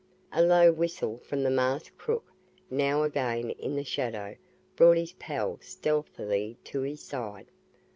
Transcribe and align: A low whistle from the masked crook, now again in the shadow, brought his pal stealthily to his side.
A 0.33 0.41
low 0.41 0.71
whistle 0.71 1.19
from 1.19 1.43
the 1.43 1.51
masked 1.51 1.95
crook, 1.95 2.25
now 2.71 3.03
again 3.03 3.51
in 3.51 3.75
the 3.75 3.83
shadow, 3.83 4.35
brought 4.75 4.97
his 4.97 5.11
pal 5.11 5.59
stealthily 5.61 6.57
to 6.63 6.81
his 6.81 7.03
side. 7.03 7.45